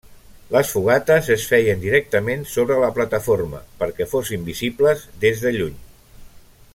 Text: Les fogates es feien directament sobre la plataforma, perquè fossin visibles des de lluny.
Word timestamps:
Les 0.53 0.69
fogates 0.75 1.27
es 1.35 1.43
feien 1.49 1.83
directament 1.83 2.41
sobre 2.53 2.79
la 2.85 2.89
plataforma, 2.97 3.61
perquè 3.83 4.11
fossin 4.17 4.49
visibles 4.51 5.05
des 5.27 5.45
de 5.45 5.57
lluny. 5.59 5.81